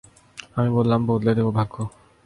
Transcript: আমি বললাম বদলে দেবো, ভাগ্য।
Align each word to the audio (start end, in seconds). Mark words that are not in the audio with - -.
আমি 0.55 0.69
বললাম 0.69 1.01
বদলে 1.05 1.31
দেবো, 1.37 1.51
ভাগ্য। 1.51 1.75